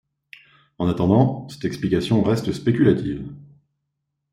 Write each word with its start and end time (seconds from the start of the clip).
En 0.79 0.87
attendant, 0.89 1.47
cette 1.49 1.63
explication 1.63 2.23
reste 2.23 2.53
spéculative. 2.53 3.31